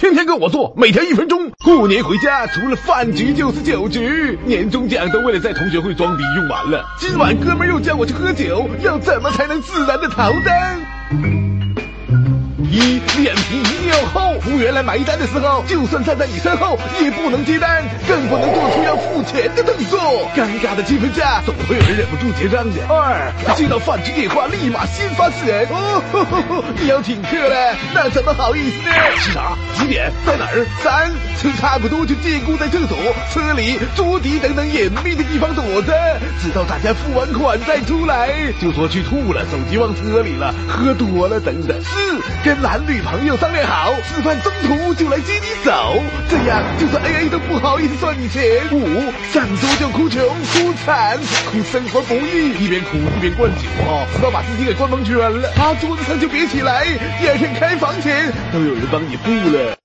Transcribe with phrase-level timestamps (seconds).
[0.00, 1.50] 天天跟我做，每天一分钟。
[1.62, 6.82] 过年回家除了饭局就是酒局，年终奖都为了在同学会装逼用完了。
[6.98, 10.80] 今晚哥们又叫我去喝酒，要怎么才能自然的逃单？
[12.70, 18.50] 一脸皮一定要厚，服务员来买单的时候，就算站在你身后，也不能接单，更不能
[19.20, 20.00] 付钱的动作。
[20.34, 22.80] 尴尬的气氛下，总会有人忍不住结账的。
[22.88, 25.66] 二，接到饭局电话，立马先发制人。
[25.68, 28.94] 哦，呵呵呵你要请客嘞，那怎么好意思呢？
[29.18, 29.56] 吃啥？
[29.78, 30.10] 几点？
[30.24, 30.66] 在哪儿？
[30.82, 32.96] 三，吃差不多就借故在厕所、
[33.32, 35.92] 车里、桌底等等隐秘的地方躲着，
[36.40, 38.30] 直到大家付完款再出来，
[38.60, 41.76] 就说去吐了，手机忘车里了，喝多了等等。
[41.82, 48.40] 四，跟男女朋友商量好，吃饭中途就来接你走，这样就算 A A 都不好意思算你钱。
[48.70, 51.18] 五，上桌就哭穷、哭惨、
[51.50, 55.50] 哭生活不易，一边哭一边灌酒啊，直到把自己给灌蒙圈了。
[55.54, 56.84] 趴桌子上就别起来，
[57.20, 59.76] 第二天开房前都有人帮你付了。